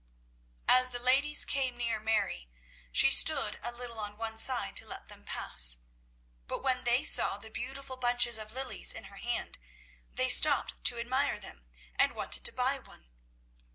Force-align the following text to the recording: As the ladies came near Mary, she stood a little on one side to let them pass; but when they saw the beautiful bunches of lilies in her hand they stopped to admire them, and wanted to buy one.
As 0.67 0.89
the 0.89 0.97
ladies 0.99 1.45
came 1.45 1.77
near 1.77 1.99
Mary, 1.99 2.49
she 2.91 3.11
stood 3.11 3.59
a 3.61 3.71
little 3.71 3.99
on 3.99 4.17
one 4.17 4.35
side 4.39 4.75
to 4.77 4.87
let 4.87 5.09
them 5.09 5.23
pass; 5.23 5.77
but 6.47 6.63
when 6.63 6.85
they 6.85 7.03
saw 7.03 7.37
the 7.37 7.51
beautiful 7.51 7.97
bunches 7.97 8.39
of 8.39 8.51
lilies 8.51 8.91
in 8.93 9.03
her 9.03 9.17
hand 9.17 9.59
they 10.11 10.27
stopped 10.29 10.83
to 10.85 10.97
admire 10.99 11.39
them, 11.39 11.67
and 11.97 12.15
wanted 12.15 12.43
to 12.45 12.51
buy 12.51 12.79
one. 12.79 13.11